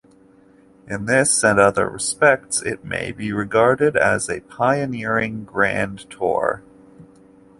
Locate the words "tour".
6.09-6.63